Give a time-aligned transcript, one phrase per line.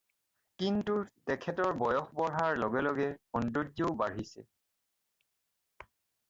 [0.61, 0.93] কিন্তু
[1.31, 4.49] তেখেতৰ বয়স বঢ়াৰ লগে লগে সৌন্দৰ্য্যও বাঢ়িছে।